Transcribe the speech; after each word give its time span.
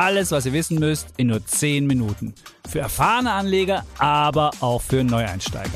Alles, 0.00 0.30
was 0.30 0.46
ihr 0.46 0.54
wissen 0.54 0.78
müsst, 0.78 1.08
in 1.18 1.26
nur 1.26 1.44
10 1.44 1.86
Minuten. 1.86 2.32
Für 2.66 2.78
erfahrene 2.78 3.32
Anleger, 3.32 3.84
aber 3.98 4.50
auch 4.60 4.80
für 4.80 5.04
Neueinsteiger. 5.04 5.68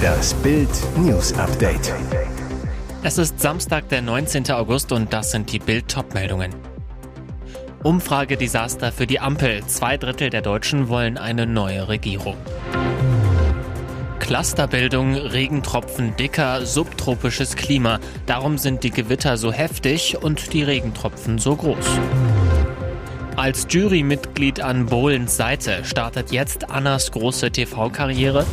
Das 0.00 0.32
Bild 0.34 0.68
News 0.96 1.32
Update. 1.32 1.92
Es 3.02 3.18
ist 3.18 3.40
Samstag, 3.40 3.88
der 3.88 4.00
19. 4.00 4.48
August 4.52 4.92
und 4.92 5.12
das 5.12 5.32
sind 5.32 5.50
die 5.50 5.58
Bild 5.58 5.88
Topmeldungen. 5.88 6.54
Umfragedesaster 7.82 8.92
für 8.92 9.08
die 9.08 9.18
Ampel. 9.18 9.66
Zwei 9.66 9.96
Drittel 9.96 10.30
der 10.30 10.42
Deutschen 10.42 10.88
wollen 10.88 11.18
eine 11.18 11.46
neue 11.46 11.88
Regierung. 11.88 12.36
Clusterbildung, 14.18 15.14
Regentropfen 15.14 16.16
dicker, 16.16 16.66
subtropisches 16.66 17.56
Klima. 17.56 18.00
Darum 18.26 18.58
sind 18.58 18.82
die 18.84 18.90
Gewitter 18.90 19.36
so 19.36 19.52
heftig 19.52 20.16
und 20.20 20.52
die 20.52 20.62
Regentropfen 20.62 21.38
so 21.38 21.56
groß. 21.56 21.86
Als 23.36 23.66
Jurymitglied 23.68 24.60
an 24.60 24.86
Bohlens 24.86 25.36
Seite 25.36 25.84
startet 25.84 26.32
jetzt 26.32 26.70
Annas 26.70 27.12
große 27.12 27.50
TV-Karriere. 27.50 28.46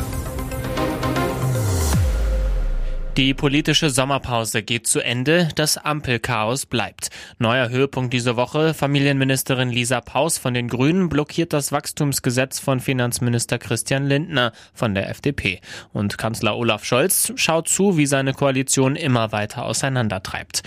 Die 3.15 3.35
politische 3.35 3.91
Sommerpause 3.91 4.63
geht 4.63 4.87
zu 4.87 4.99
Ende, 4.99 5.47
das 5.53 5.77
Ampelchaos 5.77 6.65
bleibt. 6.65 7.11
Neuer 7.37 7.69
Höhepunkt 7.69 8.11
diese 8.11 8.37
Woche, 8.37 8.73
Familienministerin 8.73 9.69
Lisa 9.69 10.01
Paus 10.01 10.39
von 10.39 10.55
den 10.55 10.67
Grünen 10.67 11.09
blockiert 11.09 11.53
das 11.53 11.71
Wachstumsgesetz 11.71 12.59
von 12.59 12.79
Finanzminister 12.79 13.59
Christian 13.59 14.07
Lindner 14.07 14.51
von 14.73 14.95
der 14.95 15.11
FDP. 15.11 15.61
Und 15.91 16.17
Kanzler 16.17 16.57
Olaf 16.57 16.85
Scholz 16.85 17.31
schaut 17.35 17.67
zu, 17.67 17.97
wie 17.97 18.07
seine 18.07 18.33
Koalition 18.33 18.95
immer 18.95 19.31
weiter 19.31 19.65
auseinandertreibt. 19.65 20.63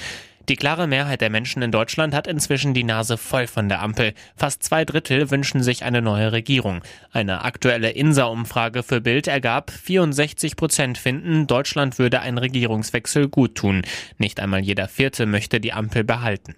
Die 0.48 0.54
klare 0.54 0.86
Mehrheit 0.86 1.22
der 1.22 1.30
Menschen 1.30 1.60
in 1.62 1.72
Deutschland 1.72 2.14
hat 2.14 2.28
inzwischen 2.28 2.72
die 2.72 2.84
Nase 2.84 3.16
voll 3.16 3.48
von 3.48 3.68
der 3.68 3.82
Ampel. 3.82 4.14
Fast 4.36 4.62
zwei 4.62 4.84
Drittel 4.84 5.32
wünschen 5.32 5.60
sich 5.60 5.82
eine 5.82 6.00
neue 6.00 6.30
Regierung. 6.30 6.82
Eine 7.10 7.42
aktuelle 7.44 7.90
INSA-Umfrage 7.90 8.84
für 8.84 9.00
Bild 9.00 9.26
ergab, 9.26 9.72
64 9.72 10.54
Prozent 10.54 10.98
finden, 10.98 11.48
Deutschland 11.48 11.98
würde 11.98 12.20
einen 12.20 12.38
Regierungswechsel 12.38 13.28
gut 13.28 13.56
tun. 13.56 13.82
Nicht 14.18 14.38
einmal 14.38 14.60
jeder 14.60 14.86
Vierte 14.86 15.26
möchte 15.26 15.58
die 15.58 15.72
Ampel 15.72 16.04
behalten. 16.04 16.54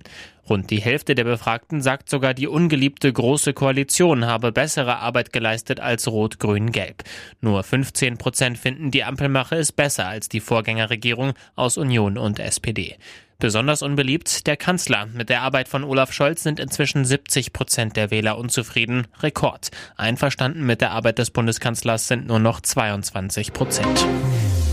Rund 0.50 0.70
die 0.70 0.82
Hälfte 0.82 1.14
der 1.14 1.24
Befragten 1.24 1.80
sagt 1.80 2.10
sogar, 2.10 2.34
die 2.34 2.46
ungeliebte 2.46 3.10
Große 3.10 3.54
Koalition 3.54 4.26
habe 4.26 4.52
bessere 4.52 4.98
Arbeit 4.98 5.32
geleistet 5.32 5.80
als 5.80 6.08
Rot-Grün-Gelb. 6.08 7.04
Nur 7.40 7.62
15 7.62 8.18
Prozent 8.18 8.58
finden, 8.58 8.90
die 8.90 9.04
Ampel 9.04 9.30
mache 9.30 9.56
es 9.56 9.72
besser 9.72 10.06
als 10.06 10.28
die 10.28 10.40
Vorgängerregierung 10.40 11.32
aus 11.54 11.78
Union 11.78 12.18
und 12.18 12.38
SPD. 12.38 12.96
Besonders 13.40 13.82
unbeliebt 13.82 14.48
der 14.48 14.56
Kanzler. 14.56 15.06
Mit 15.06 15.28
der 15.28 15.42
Arbeit 15.42 15.68
von 15.68 15.84
Olaf 15.84 16.12
Scholz 16.12 16.42
sind 16.42 16.58
inzwischen 16.58 17.04
70 17.04 17.52
Prozent 17.52 17.96
der 17.96 18.10
Wähler 18.10 18.36
unzufrieden. 18.36 19.06
Rekord. 19.20 19.70
Einverstanden 19.96 20.66
mit 20.66 20.80
der 20.80 20.90
Arbeit 20.90 21.20
des 21.20 21.30
Bundeskanzlers 21.30 22.08
sind 22.08 22.26
nur 22.26 22.40
noch 22.40 22.60
22 22.60 23.52
Prozent. 23.52 24.04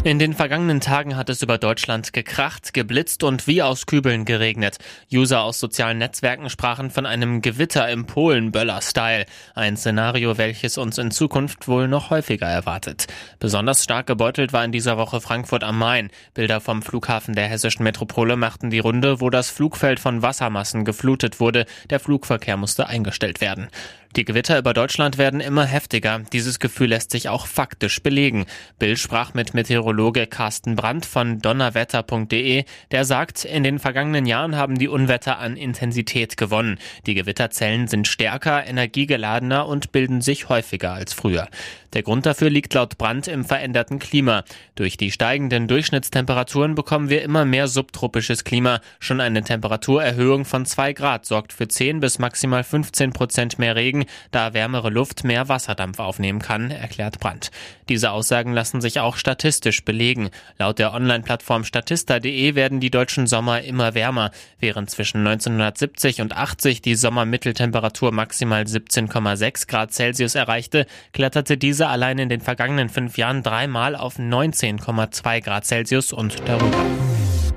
In 0.05 0.19
den 0.19 0.33
vergangenen 0.33 0.81
Tagen 0.81 1.15
hat 1.15 1.31
es 1.31 1.41
über 1.41 1.57
Deutschland 1.57 2.13
gekracht, 2.13 2.75
geblitzt 2.75 3.23
und 3.23 3.47
wie 3.47 3.63
aus 3.63 3.87
Kübeln 3.87 4.23
geregnet. 4.23 4.77
User 5.11 5.41
aus 5.41 5.59
sozialen 5.59 5.97
Netzwerken 5.97 6.51
sprachen 6.51 6.91
von 6.91 7.07
einem 7.07 7.41
Gewitter 7.41 7.89
im 7.89 8.05
Polen-Böller-Style. 8.05 9.25
Ein 9.55 9.77
Szenario, 9.77 10.37
welches 10.37 10.77
uns 10.77 10.99
in 10.99 11.09
Zukunft 11.09 11.67
wohl 11.67 11.87
noch 11.87 12.11
häufiger 12.11 12.45
erwartet. 12.45 13.07
Besonders 13.39 13.83
stark 13.83 14.05
gebeutelt 14.05 14.53
war 14.53 14.63
in 14.63 14.71
dieser 14.71 14.99
Woche 14.99 15.21
Frankfurt 15.21 15.63
am 15.63 15.79
Main. 15.79 16.11
Bilder 16.35 16.61
vom 16.61 16.83
Flughafen 16.83 17.33
der 17.33 17.47
hessischen 17.47 17.81
Metropole 17.81 18.35
machten 18.35 18.69
die 18.69 18.77
Runde, 18.77 19.21
wo 19.21 19.31
das 19.31 19.49
Flugfeld 19.49 19.99
von 19.99 20.21
Wassermassen 20.21 20.85
geflutet 20.85 21.39
wurde. 21.39 21.65
Der 21.89 21.99
Flugverkehr 21.99 22.57
musste 22.57 22.85
eingestellt 22.85 23.41
werden. 23.41 23.69
Die 24.15 24.23
Gewitter 24.23 24.57
über 24.57 24.73
Deutschland 24.73 25.17
werden 25.17 25.41
immer 25.41 25.65
heftiger. 25.65 26.21
Dieses 26.31 26.59
Gefühl 26.59 26.87
lässt 26.87 27.11
sich 27.11 27.27
auch 27.27 27.47
faktisch 27.47 28.01
belegen. 28.01 28.45
Bill 28.79 28.95
sprach 28.95 29.33
mit 29.33 29.53
Meteorologe 29.53 30.25
Carsten 30.25 30.77
Brandt 30.77 31.05
von 31.05 31.39
donnerwetter.de. 31.39 32.63
Der 32.91 33.03
sagt, 33.03 33.43
in 33.43 33.63
den 33.63 33.77
vergangenen 33.77 34.25
Jahren 34.25 34.55
haben 34.55 34.77
die 34.77 34.87
Unwetter 34.87 35.39
an 35.39 35.57
Intensität 35.57 36.37
gewonnen. 36.37 36.79
Die 37.07 37.13
Gewitterzellen 37.13 37.89
sind 37.89 38.07
stärker, 38.07 38.65
energiegeladener 38.65 39.67
und 39.67 39.91
bilden 39.91 40.21
sich 40.21 40.47
häufiger 40.47 40.93
als 40.93 41.11
früher. 41.11 41.49
Der 41.91 42.03
Grund 42.03 42.25
dafür 42.25 42.49
liegt 42.49 42.73
laut 42.73 42.97
Brandt 42.97 43.27
im 43.27 43.43
veränderten 43.43 43.99
Klima. 43.99 44.43
Durch 44.75 44.97
die 44.97 45.11
steigenden 45.11 45.67
Durchschnittstemperaturen 45.67 46.75
bekommen 46.75 47.09
wir 47.09 47.21
immer 47.21 47.45
mehr 47.45 47.67
subtropisches 47.67 48.43
Klima. 48.43 48.81
Schon 48.99 49.21
eine 49.21 49.43
Temperaturerhöhung 49.43 50.45
von 50.45 50.65
zwei 50.65 50.93
Grad 50.93 51.25
sorgt 51.25 51.53
für 51.53 51.67
10 51.67 52.01
bis 52.01 52.19
maximal 52.19 52.63
15 52.63 53.11
Prozent 53.13 53.59
mehr 53.59 53.75
Regen 53.75 54.04
da 54.31 54.53
wärmere 54.53 54.89
Luft 54.89 55.23
mehr 55.23 55.49
Wasserdampf 55.49 55.99
aufnehmen 55.99 56.39
kann, 56.39 56.71
erklärt 56.71 57.19
Brandt. 57.19 57.51
Diese 57.89 58.11
Aussagen 58.11 58.53
lassen 58.53 58.81
sich 58.81 58.99
auch 58.99 59.17
statistisch 59.17 59.83
belegen. 59.85 60.29
Laut 60.57 60.79
der 60.79 60.93
Online-Plattform 60.93 61.63
statista.de 61.63 62.55
werden 62.55 62.79
die 62.79 62.91
deutschen 62.91 63.27
Sommer 63.27 63.61
immer 63.61 63.93
wärmer. 63.93 64.31
Während 64.59 64.89
zwischen 64.89 65.25
1970 65.25 66.21
und 66.21 66.35
80 66.35 66.81
die 66.81 66.95
Sommermitteltemperatur 66.95 68.11
maximal 68.11 68.63
17,6 68.63 69.67
Grad 69.67 69.93
Celsius 69.93 70.35
erreichte, 70.35 70.85
kletterte 71.13 71.57
diese 71.57 71.87
allein 71.87 72.19
in 72.19 72.29
den 72.29 72.41
vergangenen 72.41 72.89
fünf 72.89 73.17
Jahren 73.17 73.43
dreimal 73.43 73.95
auf 73.95 74.17
19,2 74.17 75.41
Grad 75.41 75.65
Celsius 75.65 76.13
und 76.13 76.35
darüber. 76.47 76.85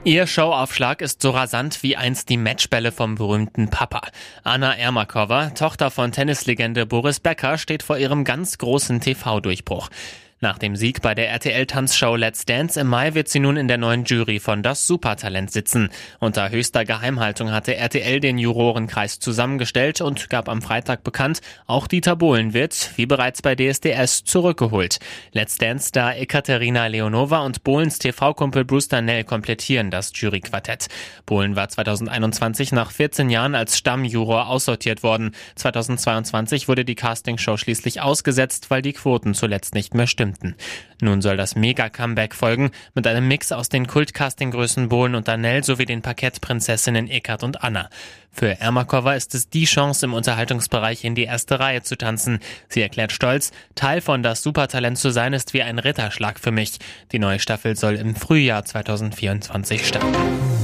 Ihr 0.05 0.27
Showaufschlag 0.27 1.03
ist 1.03 1.21
so 1.21 1.31
rasant 1.31 1.83
wie 1.83 1.97
einst 1.97 2.29
die 2.29 2.37
Matchbälle 2.37 2.93
vom 2.93 3.17
berühmten 3.17 3.69
Papa. 3.69 4.03
Anna 4.45 4.75
Ermakova, 4.75 5.51
Tochter 5.51 5.91
von 5.91 6.13
Tennislegende 6.13 6.87
Boris 6.87 7.21
Becker, 7.21 7.59
steht 7.59 7.83
vor 7.83 7.99
ihrem 7.99 8.25
ganz 8.25 8.59
großen 8.59 9.01
TV-Durchbruch. 9.01 9.91
Nach 10.41 10.57
dem 10.57 10.77
Sieg 10.77 11.03
bei 11.03 11.17
der 11.17 11.31
RTL-Tanzshow 11.31 12.15
Let's 12.15 12.45
Dance 12.45 12.79
im 12.79 12.87
Mai 12.87 13.15
wird 13.15 13.29
sie 13.29 13.41
nun 13.41 13.57
in 13.57 13.67
der 13.67 13.77
neuen 13.77 14.05
Jury 14.05 14.39
von 14.39 14.63
Das 14.63 14.87
Supertalent 14.87 15.51
sitzen. 15.51 15.89
Unter 16.21 16.51
höchster 16.51 16.85
Geheimhaltung 16.85 17.51
hatte 17.51 17.75
RTL 17.75 18.21
den 18.21 18.39
Jurorenkreis 18.39 19.19
zusammengestellt 19.19 20.01
und 20.01 20.31
gab 20.31 20.49
am 20.49 20.63
Freitag 20.63 21.03
bekannt, 21.03 21.41
auch 21.67 21.89
Dieter 21.89 22.15
Bohlen 22.15 22.55
wird, 22.55 22.93
wie 22.95 23.07
bereits 23.07 23.43
bei 23.43 23.57
DSDS, 23.57 24.23
zurückgeholt. 24.23 25.01
Let's 25.33 25.57
Dance-Star 25.57 26.17
Ekaterina 26.17 26.87
Leonova 26.87 27.41
und 27.41 27.65
Bohlens 27.65 27.99
TV-Kumpel 27.99 28.65
Bruce 28.65 28.87
Danell 28.87 29.25
komplettieren 29.25 29.91
das 29.91 30.13
Juryquartett. 30.15 30.87
Bohlen 31.27 31.57
war 31.57 31.69
2021 31.69 32.71
nach 32.71 32.93
14 32.93 33.29
Jahren 33.29 33.57
als 33.57 33.77
Stammjuror 33.77 34.47
aussortiert 34.47 35.03
worden. 35.03 35.33
2022 35.57 36.69
wurde 36.69 36.85
die 36.85 36.95
Castingshow 36.95 37.57
schließlich 37.57 38.03
ausgesetzt, 38.03 38.71
weil 38.71 38.83
die 38.83 38.93
Quoten 38.93 39.35
zuletzt 39.35 39.75
nicht 39.75 39.95
mehr 39.95 40.07
stimmten 40.07 40.28
stimmten. 40.29 40.55
Nun 41.01 41.23
soll 41.23 41.37
das 41.37 41.55
Mega-Comeback 41.55 42.35
folgen, 42.35 42.71
mit 42.95 43.07
einem 43.07 43.29
Mix 43.29 43.53
aus 43.53 43.69
den 43.69 43.87
Kult-Casting-Größen 43.87 44.89
Bohlen 44.89 45.15
und 45.15 45.29
Danell 45.29 45.63
sowie 45.63 45.85
den 45.85 46.03
Parkettprinzessinnen 46.03 47.09
Eckart 47.09 47.45
und 47.45 47.63
Anna. 47.63 47.89
Für 48.33 48.61
Ermakova 48.61 49.15
ist 49.15 49.35
es 49.35 49.49
die 49.49 49.65
Chance, 49.65 50.07
im 50.07 50.15
Unterhaltungsbereich 50.15 51.05
in 51.05 51.15
die 51.15 51.25
erste 51.25 51.61
Reihe 51.61 51.83
zu 51.83 51.97
tanzen. 51.97 52.41
Sie 52.69 52.83
erklärt 52.83 53.13
stolz, 53.13 53.53
Teil 53.75 54.01
von 54.01 54.23
das 54.23 54.43
Supertalent 54.43 54.99
zu 54.99 55.11
sein 55.11 55.33
ist 55.33 55.55
wie 55.55 55.63
ein 55.63 55.79
Ritterschlag 55.79 56.39
für 56.39 56.53
mich. 56.53 56.79
Die 57.13 57.19
neue 57.19 57.39
Staffel 57.39 57.77
soll 57.77 57.95
im 57.95 58.15
Frühjahr 58.15 58.65
2024 58.65 59.87
starten. 59.87 60.58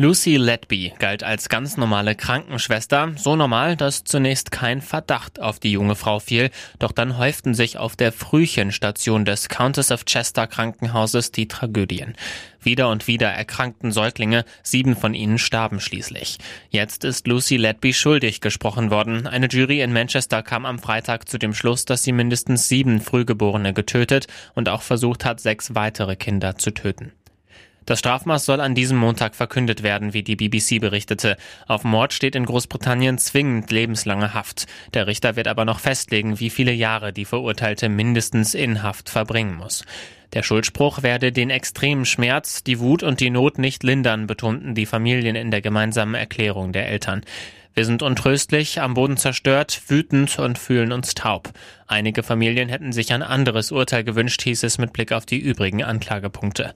Lucy 0.00 0.36
Letby 0.36 0.92
galt 1.00 1.24
als 1.24 1.48
ganz 1.48 1.76
normale 1.76 2.14
Krankenschwester, 2.14 3.14
so 3.16 3.34
normal, 3.34 3.74
dass 3.74 4.04
zunächst 4.04 4.52
kein 4.52 4.80
Verdacht 4.80 5.40
auf 5.40 5.58
die 5.58 5.72
junge 5.72 5.96
Frau 5.96 6.20
fiel, 6.20 6.50
doch 6.78 6.92
dann 6.92 7.18
häuften 7.18 7.52
sich 7.52 7.78
auf 7.78 7.96
der 7.96 8.12
Frühchenstation 8.12 9.24
des 9.24 9.48
Countess 9.48 9.90
of 9.90 10.04
Chester 10.04 10.46
Krankenhauses 10.46 11.32
die 11.32 11.48
Tragödien. 11.48 12.14
Wieder 12.62 12.90
und 12.90 13.08
wieder 13.08 13.26
erkrankten 13.26 13.90
Säuglinge, 13.90 14.44
sieben 14.62 14.94
von 14.94 15.14
ihnen 15.14 15.36
starben 15.36 15.80
schließlich. 15.80 16.38
Jetzt 16.70 17.02
ist 17.02 17.26
Lucy 17.26 17.56
Letby 17.56 17.92
schuldig 17.92 18.40
gesprochen 18.40 18.92
worden. 18.92 19.26
Eine 19.26 19.48
Jury 19.48 19.80
in 19.80 19.92
Manchester 19.92 20.44
kam 20.44 20.64
am 20.64 20.78
Freitag 20.78 21.28
zu 21.28 21.38
dem 21.38 21.54
Schluss, 21.54 21.86
dass 21.86 22.04
sie 22.04 22.12
mindestens 22.12 22.68
sieben 22.68 23.00
Frühgeborene 23.00 23.74
getötet 23.74 24.28
und 24.54 24.68
auch 24.68 24.82
versucht 24.82 25.24
hat, 25.24 25.40
sechs 25.40 25.74
weitere 25.74 26.14
Kinder 26.14 26.54
zu 26.56 26.70
töten. 26.70 27.10
Das 27.88 28.00
Strafmaß 28.00 28.44
soll 28.44 28.60
an 28.60 28.74
diesem 28.74 28.98
Montag 28.98 29.34
verkündet 29.34 29.82
werden, 29.82 30.12
wie 30.12 30.22
die 30.22 30.36
BBC 30.36 30.78
berichtete. 30.78 31.38
Auf 31.66 31.84
Mord 31.84 32.12
steht 32.12 32.36
in 32.36 32.44
Großbritannien 32.44 33.16
zwingend 33.16 33.70
lebenslange 33.70 34.34
Haft. 34.34 34.66
Der 34.92 35.06
Richter 35.06 35.36
wird 35.36 35.48
aber 35.48 35.64
noch 35.64 35.80
festlegen, 35.80 36.38
wie 36.38 36.50
viele 36.50 36.72
Jahre 36.72 37.14
die 37.14 37.24
Verurteilte 37.24 37.88
mindestens 37.88 38.52
in 38.52 38.82
Haft 38.82 39.08
verbringen 39.08 39.56
muss. 39.56 39.86
Der 40.34 40.42
Schuldspruch 40.42 41.02
werde 41.02 41.32
den 41.32 41.48
extremen 41.48 42.04
Schmerz, 42.04 42.62
die 42.62 42.78
Wut 42.78 43.02
und 43.02 43.20
die 43.20 43.30
Not 43.30 43.56
nicht 43.56 43.82
lindern, 43.82 44.26
betonten 44.26 44.74
die 44.74 44.84
Familien 44.84 45.34
in 45.34 45.50
der 45.50 45.62
gemeinsamen 45.62 46.14
Erklärung 46.14 46.72
der 46.72 46.88
Eltern. 46.88 47.22
Wir 47.72 47.86
sind 47.86 48.02
untröstlich, 48.02 48.82
am 48.82 48.92
Boden 48.92 49.16
zerstört, 49.16 49.80
wütend 49.86 50.38
und 50.38 50.58
fühlen 50.58 50.92
uns 50.92 51.14
taub. 51.14 51.54
Einige 51.86 52.22
Familien 52.22 52.68
hätten 52.68 52.92
sich 52.92 53.14
ein 53.14 53.22
anderes 53.22 53.72
Urteil 53.72 54.04
gewünscht, 54.04 54.42
hieß 54.42 54.62
es 54.64 54.76
mit 54.76 54.92
Blick 54.92 55.10
auf 55.10 55.24
die 55.24 55.38
übrigen 55.38 55.82
Anklagepunkte. 55.82 56.74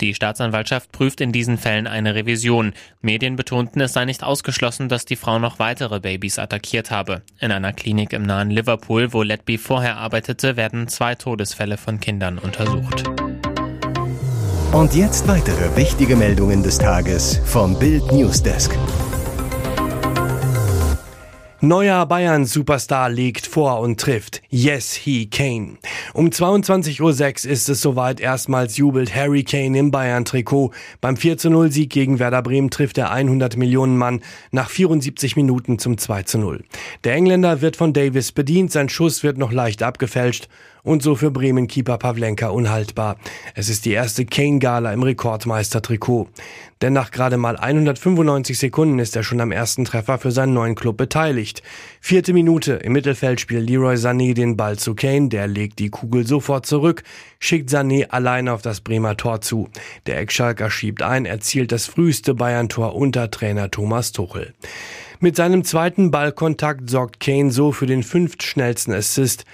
Die 0.00 0.14
Staatsanwaltschaft 0.14 0.92
prüft 0.92 1.20
in 1.20 1.32
diesen 1.32 1.58
Fällen 1.58 1.86
eine 1.86 2.14
Revision. 2.14 2.72
Medien 3.00 3.36
betonten, 3.36 3.80
es 3.80 3.92
sei 3.92 4.04
nicht 4.04 4.22
ausgeschlossen, 4.22 4.88
dass 4.88 5.04
die 5.04 5.16
Frau 5.16 5.38
noch 5.38 5.58
weitere 5.58 6.00
Babys 6.00 6.38
attackiert 6.38 6.90
habe. 6.90 7.22
In 7.40 7.50
einer 7.50 7.72
Klinik 7.72 8.12
im 8.12 8.22
nahen 8.22 8.50
Liverpool, 8.50 9.12
wo 9.12 9.22
Letby 9.22 9.58
vorher 9.58 9.96
arbeitete, 9.96 10.56
werden 10.56 10.86
zwei 10.86 11.14
Todesfälle 11.16 11.76
von 11.76 11.98
Kindern 11.98 12.38
untersucht. 12.38 13.04
Und 14.72 14.94
jetzt 14.94 15.26
weitere 15.26 15.74
wichtige 15.76 16.14
Meldungen 16.14 16.62
des 16.62 16.78
Tages 16.78 17.40
vom 17.44 17.78
Bild 17.78 18.12
Newsdesk. 18.12 18.76
Neuer 21.60 22.06
Bayern-Superstar 22.06 23.10
legt 23.10 23.44
vor 23.44 23.80
und 23.80 23.98
trifft. 23.98 24.42
Yes, 24.48 24.94
he 24.94 25.26
Kane. 25.26 25.78
Um 26.14 26.28
22.06 26.28 27.00
Uhr 27.02 27.50
ist 27.50 27.68
es 27.68 27.80
soweit. 27.80 28.20
Erstmals 28.20 28.76
jubelt 28.76 29.12
Harry 29.12 29.42
Kane 29.42 29.76
im 29.76 29.90
Bayern-Trikot. 29.90 30.70
Beim 31.00 31.16
4-0 31.16 31.72
Sieg 31.72 31.90
gegen 31.90 32.20
Werder 32.20 32.42
Bremen 32.42 32.70
trifft 32.70 32.96
der 32.96 33.10
100 33.10 33.56
Millionen 33.56 33.96
Mann 33.96 34.20
nach 34.52 34.70
74 34.70 35.34
Minuten 35.34 35.80
zum 35.80 35.96
2-0. 35.96 36.60
Der 37.02 37.14
Engländer 37.14 37.60
wird 37.60 37.74
von 37.74 37.92
Davis 37.92 38.30
bedient. 38.30 38.70
Sein 38.70 38.88
Schuss 38.88 39.24
wird 39.24 39.36
noch 39.36 39.50
leicht 39.50 39.82
abgefälscht 39.82 40.48
und 40.88 41.02
so 41.02 41.14
für 41.14 41.30
Bremen-Keeper 41.30 41.98
Pavlenka 41.98 42.48
unhaltbar. 42.48 43.16
Es 43.54 43.68
ist 43.68 43.84
die 43.84 43.92
erste 43.92 44.24
Kane-Gala 44.24 44.92
im 44.92 45.02
Rekordmeister-Trikot. 45.02 46.28
Denn 46.80 46.92
nach 46.92 47.10
gerade 47.10 47.36
mal 47.36 47.56
195 47.56 48.58
Sekunden 48.58 48.98
ist 48.98 49.14
er 49.14 49.22
schon 49.22 49.40
am 49.40 49.52
ersten 49.52 49.84
Treffer 49.84 50.18
für 50.18 50.30
seinen 50.30 50.54
neuen 50.54 50.74
Club 50.74 50.96
beteiligt. 50.96 51.62
Vierte 52.00 52.32
Minute, 52.32 52.74
im 52.74 52.92
Mittelfeld 52.92 53.40
spielt 53.40 53.68
Leroy 53.68 53.96
Sané 53.96 54.32
den 54.32 54.56
Ball 54.56 54.78
zu 54.78 54.94
Kane, 54.94 55.28
der 55.28 55.46
legt 55.46 55.78
die 55.78 55.90
Kugel 55.90 56.26
sofort 56.26 56.66
zurück, 56.66 57.02
schickt 57.38 57.70
Sané 57.70 58.08
alleine 58.08 58.52
auf 58.52 58.62
das 58.62 58.80
Bremer 58.80 59.16
Tor 59.16 59.40
zu. 59.40 59.68
Der 60.06 60.18
Eckschalker 60.18 60.70
schiebt 60.70 61.02
ein, 61.02 61.26
erzielt 61.26 61.72
das 61.72 61.86
früheste 61.86 62.34
Bayern-Tor 62.34 62.94
unter 62.94 63.30
Trainer 63.30 63.70
Thomas 63.70 64.12
Tuchel. 64.12 64.54
Mit 65.20 65.34
seinem 65.34 65.64
zweiten 65.64 66.12
Ballkontakt 66.12 66.88
sorgt 66.88 67.18
Kane 67.18 67.50
so 67.50 67.72
für 67.72 67.86
den 67.86 68.04
fünftschnellsten 68.04 68.94
Assist 68.94 69.44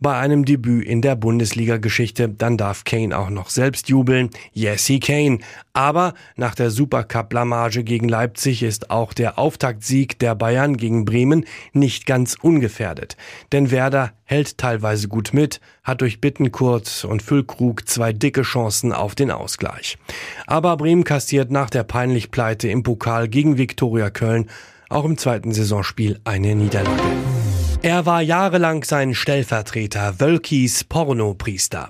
bei 0.00 0.16
einem 0.16 0.44
Debüt 0.44 0.86
in 0.86 1.02
der 1.02 1.16
Bundesliga-Geschichte. 1.16 2.28
Dann 2.28 2.56
darf 2.56 2.84
Kane 2.84 3.16
auch 3.16 3.30
noch 3.30 3.50
selbst 3.50 3.88
jubeln. 3.88 4.30
Yes, 4.52 4.86
he 4.86 4.98
Kane. 4.98 5.38
Aber 5.72 6.14
nach 6.36 6.54
der 6.54 6.70
Supercup-Blamage 6.70 7.84
gegen 7.84 8.08
Leipzig 8.08 8.62
ist 8.62 8.90
auch 8.90 9.12
der 9.12 9.38
Auftaktsieg 9.38 10.18
der 10.18 10.34
Bayern 10.34 10.76
gegen 10.76 11.04
Bremen 11.04 11.44
nicht 11.72 12.06
ganz 12.06 12.36
ungefährdet. 12.40 13.16
Denn 13.52 13.70
Werder 13.70 14.12
hält 14.24 14.58
teilweise 14.58 15.08
gut 15.08 15.32
mit, 15.32 15.60
hat 15.84 16.00
durch 16.00 16.20
Bittenkurt 16.20 17.04
und 17.08 17.22
Füllkrug 17.22 17.88
zwei 17.88 18.12
dicke 18.12 18.42
Chancen 18.42 18.92
auf 18.92 19.14
den 19.14 19.30
Ausgleich. 19.30 19.98
Aber 20.46 20.76
Bremen 20.76 21.04
kassiert 21.04 21.50
nach 21.50 21.70
der 21.70 21.84
peinlich 21.84 22.30
Pleite 22.30 22.68
im 22.68 22.82
Pokal 22.82 23.28
gegen 23.28 23.58
Viktoria 23.58 24.10
Köln 24.10 24.48
auch 24.90 25.04
im 25.04 25.16
zweiten 25.16 25.52
Saisonspiel 25.52 26.20
eine 26.24 26.54
Niederlage. 26.54 27.39
Er 27.82 28.04
war 28.04 28.20
jahrelang 28.20 28.84
sein 28.84 29.14
Stellvertreter, 29.14 30.20
Wölkis 30.20 30.84
Pornopriester. 30.84 31.88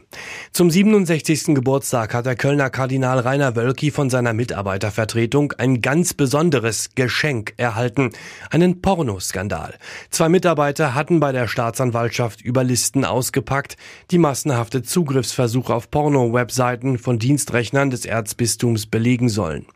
Zum 0.52 0.70
67. 0.70 1.46
Geburtstag 1.46 2.14
hat 2.14 2.26
der 2.26 2.37
Kölner 2.37 2.70
Kardinal 2.70 3.19
Rainer 3.19 3.56
Wölki 3.56 3.90
von 3.90 4.08
seiner 4.08 4.32
Mitarbeitervertretung 4.32 5.52
ein 5.58 5.81
ganz 5.81 6.14
besonderes 6.14 6.90
Geschenk 6.94 7.54
erhalten, 7.56 8.12
einen 8.50 8.81
Pornoskandal. 8.81 9.75
Zwei 10.10 10.28
Mitarbeiter 10.28 10.94
hatten 10.94 11.19
bei 11.19 11.32
der 11.32 11.48
Staatsanwaltschaft 11.48 12.40
über 12.40 12.62
Listen 12.62 13.04
ausgepackt, 13.04 13.76
die 14.12 14.19
massenhafte 14.19 14.82
Zugriffsversuche 14.82 15.75
auf 15.75 15.90
Porno-Webseiten 15.90 16.98
von 16.98 17.19
Dienstrechnern 17.19 17.90
des 17.90 18.04
Erzbistums 18.04 18.86
belegen 18.86 19.28
sollen. 19.28 19.66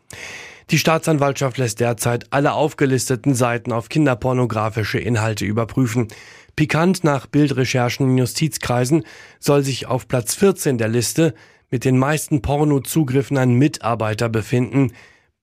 Die 0.71 0.79
Staatsanwaltschaft 0.79 1.57
lässt 1.57 1.79
derzeit 1.79 2.25
alle 2.31 2.53
aufgelisteten 2.53 3.35
Seiten 3.35 3.71
auf 3.71 3.89
kinderpornografische 3.89 4.97
Inhalte 4.97 5.45
überprüfen. 5.45 6.07
Pikant 6.55 7.03
nach 7.03 7.27
Bildrecherchen 7.27 8.09
in 8.09 8.17
Justizkreisen 8.17 9.03
soll 9.39 9.63
sich 9.63 9.85
auf 9.85 10.07
Platz 10.07 10.33
14 10.33 10.77
der 10.77 10.87
Liste 10.87 11.35
mit 11.69 11.85
den 11.85 11.97
meisten 11.97 12.41
Pornozugriffen 12.41 13.37
ein 13.37 13.53
Mitarbeiter 13.53 14.29
befinden, 14.29 14.91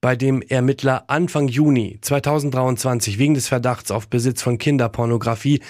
bei 0.01 0.17
dem 0.17 0.43
Ermittler 0.43 1.05
Anfang 1.07 1.47
Juni 1.47 1.99
2023 2.01 3.19
wegen 3.19 3.35
des 3.35 3.47
Verdachts 3.47 3.93
auf 3.93 4.09
Besitz 4.09 4.43
von 4.43 4.59
Kinderpornografie 4.59 5.61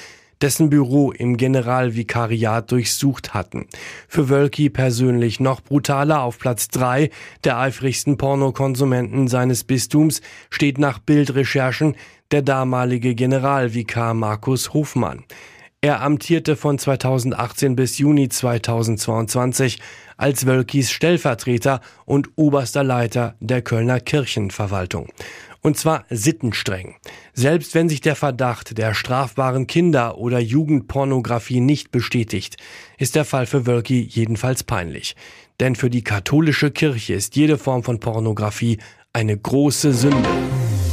dessen 0.43 0.69
Büro 0.69 1.13
im 1.13 1.37
Generalvikariat 1.37 2.71
durchsucht 2.71 3.33
hatten. 3.33 3.67
Für 4.09 4.29
Wölki 4.29 4.69
persönlich 4.69 5.41
noch 5.41 5.61
brutaler 5.61 6.23
auf 6.23 6.39
Platz 6.39 6.69
drei 6.69 7.11
der 7.45 7.59
eifrigsten 7.59 8.19
Pornokonsumenten 8.19 9.29
seines 9.29 9.65
Bistums 9.65 10.21
steht 10.51 10.79
nach 10.79 10.99
Bildrecherchen 10.99 11.97
der 12.33 12.43
damalige 12.43 13.15
Generalvikar 13.15 14.15
Markus 14.15 14.75
Hofmann. 14.75 15.25
Er 15.85 16.01
amtierte 16.01 16.55
von 16.55 16.79
2018 16.79 17.75
bis 17.75 17.99
Juni 17.99 18.29
2022 18.29 19.81
als 20.17 20.47
Wölkis 20.47 20.93
Stellvertreter 20.93 21.81
und 22.05 22.31
oberster 22.37 22.85
Leiter 22.85 23.35
der 23.41 23.63
Kölner 23.63 23.99
Kirchenverwaltung. 23.99 25.09
Und 25.63 25.79
zwar 25.79 26.05
sittenstreng. 26.11 26.97
Selbst 27.35 27.75
wenn 27.75 27.89
sich 27.89 28.01
der 28.01 28.17
Verdacht 28.17 28.77
der 28.79 28.95
strafbaren 28.95 29.69
Kinder- 29.69 30.19
oder 30.19 30.41
Jugendpornografie 30.41 31.61
nicht 31.61 31.93
bestätigt, 31.93 32.57
ist 32.99 33.15
der 33.15 33.25
Fall 33.25 33.47
für 33.47 33.65
Wölki 33.65 34.01
jedenfalls 34.01 34.65
peinlich. 34.65 35.15
Denn 35.61 35.77
für 35.77 35.89
die 35.89 36.03
katholische 36.03 36.73
Kirche 36.73 37.15
ist 37.15 37.37
jede 37.37 37.59
Form 37.59 37.85
von 37.85 38.01
Pornografie 38.01 38.79
eine 39.13 39.39
große 39.39 39.93
Sünde. 39.93 40.29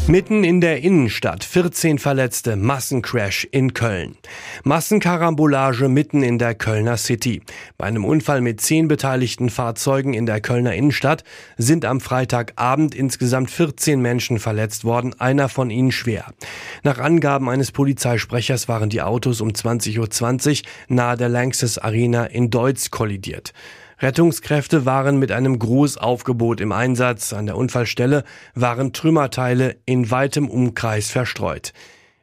Mitten 0.09 0.43
in 0.43 0.59
der 0.59 0.81
Innenstadt 0.81 1.43
14 1.43 1.99
Verletzte, 1.99 2.55
Massencrash 2.55 3.47
in 3.51 3.75
Köln. 3.75 4.17
Massenkarambolage 4.63 5.87
mitten 5.87 6.23
in 6.23 6.39
der 6.39 6.55
Kölner 6.55 6.97
City. 6.97 7.43
Bei 7.77 7.85
einem 7.85 8.05
Unfall 8.05 8.41
mit 8.41 8.59
zehn 8.59 8.87
beteiligten 8.87 9.51
Fahrzeugen 9.51 10.15
in 10.15 10.25
der 10.25 10.41
Kölner 10.41 10.73
Innenstadt 10.73 11.23
sind 11.59 11.85
am 11.85 12.01
Freitagabend 12.01 12.95
insgesamt 12.95 13.51
14 13.51 14.01
Menschen 14.01 14.39
verletzt 14.39 14.83
worden, 14.83 15.13
einer 15.19 15.47
von 15.47 15.69
ihnen 15.69 15.91
schwer. 15.91 16.33
Nach 16.81 16.97
Angaben 16.97 17.47
eines 17.47 17.71
Polizeisprechers 17.71 18.67
waren 18.67 18.89
die 18.89 19.03
Autos 19.03 19.41
um 19.41 19.49
20.20 19.49 20.63
Uhr 20.63 20.69
nahe 20.87 21.17
der 21.17 21.29
Lanxess 21.29 21.77
Arena 21.77 22.25
in 22.25 22.49
Deutz 22.49 22.89
kollidiert. 22.89 23.53
Rettungskräfte 23.99 24.85
waren 24.85 25.19
mit 25.19 25.31
einem 25.31 25.59
Großaufgebot 25.59 26.61
im 26.61 26.71
Einsatz. 26.71 27.33
An 27.33 27.45
der 27.45 27.57
Unfallstelle 27.57 28.23
waren 28.55 28.93
Trümmerteile 28.93 29.77
in 29.85 30.09
weitem 30.09 30.49
Umkreis 30.49 31.11
verstreut. 31.11 31.73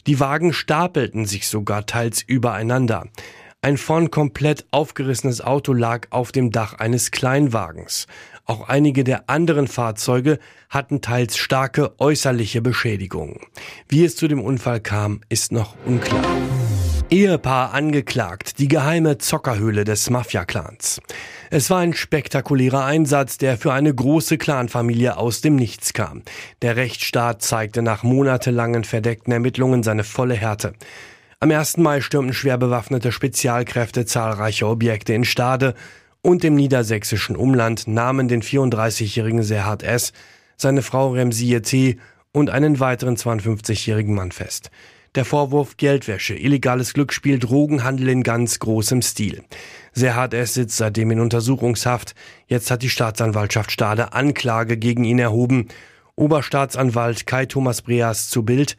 Die 0.06 0.20
Wagen 0.20 0.52
stapelten 0.52 1.26
sich 1.26 1.48
sogar 1.48 1.84
teils 1.84 2.22
übereinander. 2.22 3.08
Ein 3.60 3.76
vorn 3.76 4.10
komplett 4.10 4.64
aufgerissenes 4.70 5.40
Auto 5.40 5.72
lag 5.72 6.06
auf 6.10 6.30
dem 6.30 6.52
Dach 6.52 6.74
eines 6.74 7.10
Kleinwagens. 7.10 8.06
Auch 8.44 8.68
einige 8.68 9.02
der 9.02 9.28
anderen 9.28 9.66
Fahrzeuge 9.66 10.38
hatten 10.70 11.00
teils 11.00 11.36
starke 11.36 11.98
äußerliche 11.98 12.62
Beschädigungen. 12.62 13.40
Wie 13.88 14.04
es 14.04 14.14
zu 14.14 14.28
dem 14.28 14.40
Unfall 14.40 14.80
kam, 14.80 15.20
ist 15.28 15.50
noch 15.50 15.74
unklar. 15.84 16.24
Ehepaar 17.08 17.72
angeklagt, 17.72 18.58
die 18.58 18.66
geheime 18.66 19.18
Zockerhöhle 19.18 19.84
des 19.84 20.10
Mafia-Clans. 20.10 21.00
Es 21.50 21.70
war 21.70 21.78
ein 21.78 21.94
spektakulärer 21.94 22.84
Einsatz, 22.84 23.38
der 23.38 23.56
für 23.56 23.72
eine 23.72 23.94
große 23.94 24.38
Clanfamilie 24.38 25.16
aus 25.16 25.40
dem 25.40 25.54
Nichts 25.54 25.92
kam. 25.92 26.22
Der 26.62 26.74
Rechtsstaat 26.74 27.42
zeigte 27.42 27.80
nach 27.80 28.02
monatelangen 28.02 28.82
verdeckten 28.82 29.32
Ermittlungen 29.32 29.84
seine 29.84 30.02
volle 30.02 30.34
Härte. 30.34 30.72
Am 31.38 31.52
1. 31.52 31.76
Mai 31.76 32.00
stürmten 32.00 32.34
schwer 32.34 32.58
bewaffnete 32.58 33.12
Spezialkräfte 33.12 34.04
zahlreiche 34.04 34.66
Objekte 34.66 35.14
in 35.14 35.24
Stade 35.24 35.74
und 36.22 36.42
im 36.42 36.56
niedersächsischen 36.56 37.36
Umland 37.36 37.86
nahmen 37.86 38.26
den 38.26 38.42
34-jährigen 38.42 39.44
Serhard 39.44 39.84
S., 39.84 40.12
seine 40.56 40.82
Frau 40.82 41.12
Remsie 41.12 41.60
T. 41.60 41.98
und 42.32 42.50
einen 42.50 42.80
weiteren 42.80 43.14
52-jährigen 43.14 44.14
Mann 44.14 44.32
fest. 44.32 44.72
Der 45.16 45.24
Vorwurf 45.24 45.78
Geldwäsche, 45.78 46.34
illegales 46.34 46.92
Glücksspiel, 46.92 47.38
Drogenhandel 47.38 48.10
in 48.10 48.22
ganz 48.22 48.58
großem 48.58 49.00
Stil. 49.00 49.42
Serhat 49.92 50.34
S. 50.34 50.52
sitzt 50.52 50.76
seitdem 50.76 51.10
in 51.10 51.20
Untersuchungshaft. 51.20 52.14
Jetzt 52.48 52.70
hat 52.70 52.82
die 52.82 52.90
Staatsanwaltschaft 52.90 53.72
Stade 53.72 54.12
Anklage 54.12 54.76
gegen 54.76 55.04
ihn 55.04 55.18
erhoben. 55.18 55.68
Oberstaatsanwalt 56.16 57.26
Kai 57.26 57.46
Thomas 57.46 57.80
Breas 57.80 58.28
zu 58.28 58.42
Bild. 58.42 58.76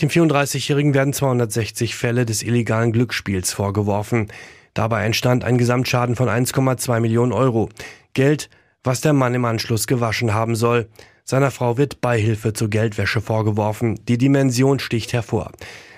Dem 0.00 0.08
34-Jährigen 0.08 0.94
werden 0.94 1.12
260 1.12 1.96
Fälle 1.96 2.26
des 2.26 2.44
illegalen 2.44 2.92
Glücksspiels 2.92 3.52
vorgeworfen. 3.52 4.28
Dabei 4.74 5.04
entstand 5.04 5.42
ein 5.42 5.58
Gesamtschaden 5.58 6.14
von 6.14 6.28
1,2 6.28 7.00
Millionen 7.00 7.32
Euro. 7.32 7.70
Geld, 8.14 8.50
was 8.84 9.00
der 9.00 9.14
Mann 9.14 9.34
im 9.34 9.44
Anschluss 9.44 9.88
gewaschen 9.88 10.32
haben 10.32 10.54
soll. 10.54 10.88
Seiner 11.24 11.50
Frau 11.50 11.78
wird 11.78 12.00
Beihilfe 12.00 12.52
zur 12.52 12.68
Geldwäsche 12.68 13.20
vorgeworfen. 13.20 14.00
Die 14.06 14.18
Dimension 14.18 14.78
sticht 14.78 15.12
hervor. 15.12 15.52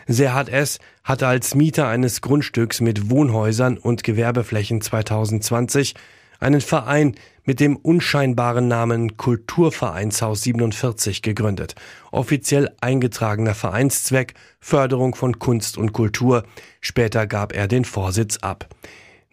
Serhat 0.06 0.48
S. 0.48 0.78
hatte 1.02 1.26
als 1.26 1.54
Mieter 1.54 1.88
eines 1.88 2.20
Grundstücks 2.20 2.80
mit 2.80 3.10
Wohnhäusern 3.10 3.78
und 3.78 4.04
Gewerbeflächen 4.04 4.80
2020 4.80 5.94
einen 6.40 6.60
Verein 6.60 7.14
mit 7.44 7.60
dem 7.60 7.76
unscheinbaren 7.76 8.68
Namen 8.68 9.16
Kulturvereinshaus 9.16 10.42
47 10.42 11.22
gegründet. 11.22 11.74
Offiziell 12.10 12.70
eingetragener 12.80 13.54
Vereinszweck 13.54 14.34
Förderung 14.60 15.14
von 15.14 15.38
Kunst 15.38 15.78
und 15.78 15.92
Kultur. 15.92 16.44
Später 16.80 17.26
gab 17.26 17.54
er 17.54 17.68
den 17.68 17.84
Vorsitz 17.84 18.38
ab. 18.38 18.68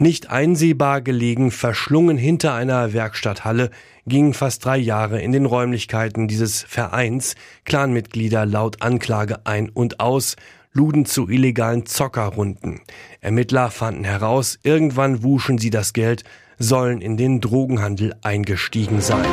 Nicht 0.02 0.32
einsehbar 0.32 1.02
gelegen, 1.02 1.52
verschlungen 1.52 2.18
hinter 2.18 2.56
einer 2.56 2.92
Werkstatthalle, 2.92 3.70
gingen 4.08 4.34
fast 4.34 4.66
drei 4.66 4.78
Jahre 4.78 5.22
in 5.22 5.32
den 5.32 5.46
Räumlichkeiten 5.46 6.28
dieses 6.28 6.64
Vereins 6.64 7.36
Clanmitglieder 7.66 8.48
laut 8.48 8.82
Anklage 8.82 9.46
ein 9.46 9.70
und 9.70 10.00
aus, 10.00 10.38
luden 10.74 11.06
zu 11.06 11.30
illegalen 11.30 11.86
Zockerrunden. 11.86 12.82
Ermittler 13.20 13.70
fanden 13.70 14.04
heraus, 14.04 14.58
irgendwann 14.64 15.22
wuschen 15.22 15.60
sie 15.60 15.70
das 15.70 15.94
Geld, 15.94 16.24
sollen 16.58 17.00
in 17.00 17.16
den 17.16 17.40
Drogenhandel 17.40 18.16
eingestiegen 18.24 19.02
sein. 19.02 19.28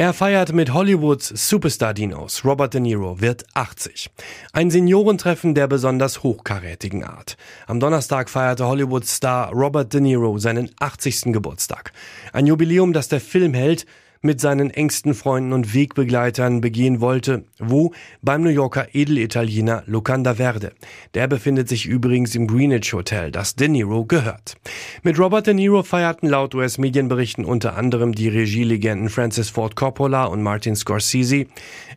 Er 0.00 0.12
feiert 0.12 0.52
mit 0.52 0.72
Hollywoods 0.72 1.26
Superstar-Dinos. 1.26 2.44
Robert 2.44 2.72
De 2.72 2.80
Niro 2.80 3.20
wird 3.20 3.44
80. 3.54 4.08
Ein 4.52 4.70
Seniorentreffen 4.70 5.56
der 5.56 5.66
besonders 5.66 6.22
hochkarätigen 6.22 7.02
Art. 7.02 7.36
Am 7.66 7.80
Donnerstag 7.80 8.30
feierte 8.30 8.64
Hollywood-Star 8.64 9.50
Robert 9.50 9.92
De 9.92 10.00
Niro 10.00 10.38
seinen 10.38 10.70
80. 10.78 11.32
Geburtstag. 11.32 11.92
Ein 12.32 12.46
Jubiläum, 12.46 12.92
das 12.92 13.08
der 13.08 13.20
Filmheld 13.20 13.86
mit 14.20 14.40
seinen 14.40 14.70
engsten 14.70 15.14
Freunden 15.14 15.52
und 15.52 15.74
Wegbegleitern 15.74 16.60
begehen 16.60 17.00
wollte. 17.00 17.44
Wo? 17.58 17.92
Beim 18.22 18.42
New 18.42 18.50
Yorker 18.50 18.88
Edelitaliener 18.92 19.82
Lucanda 19.86 20.34
Verde. 20.34 20.72
Der 21.14 21.28
befindet 21.28 21.68
sich 21.68 21.86
übrigens 21.86 22.34
im 22.34 22.46
Greenwich 22.46 22.92
Hotel, 22.92 23.30
das 23.30 23.54
De 23.54 23.68
Niro 23.68 24.04
gehört. 24.04 24.56
Mit 25.02 25.18
Robert 25.18 25.46
De 25.46 25.54
Niro 25.54 25.82
feierten 25.82 26.28
laut 26.28 26.54
US-Medienberichten 26.54 27.44
unter 27.44 27.76
anderem 27.76 28.14
die 28.14 28.28
Regielegenden 28.28 29.08
Francis 29.08 29.50
Ford 29.50 29.76
Coppola 29.76 30.24
und 30.24 30.42
Martin 30.42 30.76
Scorsese, 30.76 31.46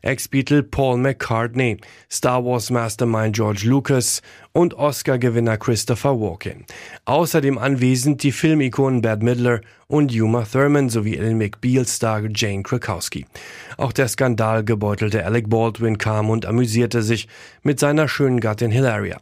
Ex-Beatle 0.01 0.63
Paul 0.63 0.97
McCartney, 0.97 1.77
Star 2.11 2.43
Wars 2.45 2.69
Mastermind 2.69 3.35
George 3.35 3.63
Lucas 3.65 4.21
und 4.53 4.74
Oscar-Gewinner 4.74 5.58
Christopher 5.58 6.20
Walken. 6.20 6.65
Außerdem 7.05 7.58
anwesend 7.58 8.24
die 8.24 8.31
Filmikonen 8.31 9.01
Bad 9.01 9.24
Midler 9.24 9.62
und 9.88 10.13
Uma 10.13 10.43
Thurman 10.43 10.89
sowie 10.89 11.17
Ellen 11.17 11.38
McBeal-Star 11.38 12.24
Jane 12.34 12.63
Krakowski. 12.63 13.25
Auch 13.77 13.91
der 13.91 14.08
skandalgebeutelte 14.08 15.25
Alec 15.25 15.50
Baldwin 15.50 15.98
kam 15.98 16.29
und 16.29 16.46
amüsierte 16.46 17.01
sich 17.01 17.27
mit 17.63 17.79
seiner 17.79 18.08
schönen 18.08 18.39
Gattin 18.39 18.72
Hilaria. 18.72 19.20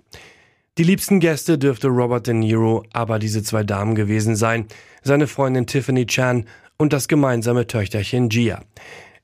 Die 0.78 0.84
liebsten 0.84 1.20
Gäste 1.20 1.58
dürfte 1.58 1.90
Robert 1.90 2.28
De 2.28 2.34
Niro 2.34 2.86
aber 2.94 3.20
diese 3.20 3.44
zwei 3.44 3.64
Damen 3.64 3.96
gewesen 3.96 4.36
sein, 4.36 4.66
seine 5.04 5.28
Freundin 5.28 5.68
Tiffany 5.68 6.06
Chan 6.06 6.46
und 6.78 6.94
das 6.94 7.08
gemeinsame 7.08 7.68
Töchterchen 7.68 8.30
Gia. 8.30 8.62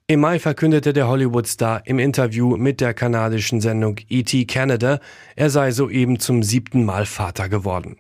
Im 0.08 0.20
Mai 0.20 0.38
verkündete 0.38 0.94
der 0.94 1.08
Hollywood-Star 1.08 1.82
im 1.86 1.98
Interview 1.98 2.58
mit 2.58 2.80
der 2.80 2.94
kanadischen 2.94 3.60
Sendung 3.60 3.96
E.T. 4.08 4.46
Canada, 4.46 5.00
er 5.36 5.50
sei 5.50 5.72
soeben 5.72 6.20
zum 6.20 6.44
siebten 6.44 6.86
Mal 6.86 7.08
Vater 7.08 7.50
geworden. 7.50 7.98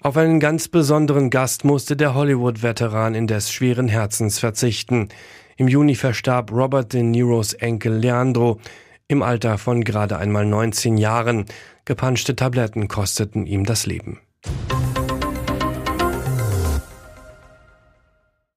Auf 0.00 0.16
einen 0.16 0.38
ganz 0.38 0.68
besonderen 0.68 1.28
Gast 1.28 1.64
musste 1.64 1.96
der 1.96 2.14
Hollywood-Veteran 2.14 3.16
indes 3.16 3.50
schweren 3.50 3.88
Herzens 3.88 4.38
verzichten. 4.38 5.08
Im 5.56 5.66
Juni 5.66 5.96
verstarb 5.96 6.52
Robert 6.52 6.92
De 6.92 7.02
Niros 7.02 7.52
Enkel 7.54 7.94
Leandro 7.94 8.60
im 9.08 9.20
Alter 9.20 9.58
von 9.58 9.82
gerade 9.82 10.18
einmal 10.18 10.46
19 10.46 10.98
Jahren. 10.98 11.46
Gepanschte 11.84 12.36
Tabletten 12.36 12.86
kosteten 12.86 13.44
ihm 13.44 13.66
das 13.66 13.86
Leben. 13.86 14.20